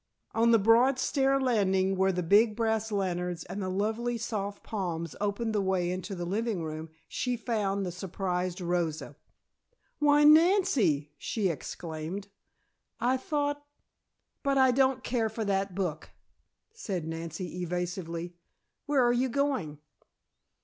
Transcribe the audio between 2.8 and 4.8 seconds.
lanterns and the lovely soft